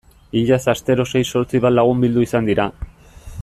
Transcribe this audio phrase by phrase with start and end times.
[0.39, 2.67] Iaz astero sei zortzi bat lagun bildu izan dira.